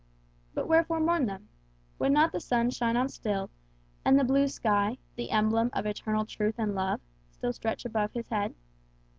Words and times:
But 0.55 0.67
wherefore 0.67 0.99
mourn 0.99 1.27
them? 1.27 1.47
Would 1.99 2.11
not 2.11 2.31
the 2.31 2.39
sun 2.39 2.71
shine 2.71 2.97
on 2.97 3.07
still, 3.07 3.51
and 4.03 4.17
the 4.19 4.23
blue 4.23 4.47
sky, 4.47 4.97
the 5.15 5.29
emblem 5.29 5.69
of 5.73 5.85
eternal 5.85 6.25
truth 6.25 6.55
and 6.57 6.73
love, 6.73 7.01
still 7.29 7.53
stretch 7.53 7.85
above 7.85 8.13
his 8.13 8.29
head? 8.29 8.55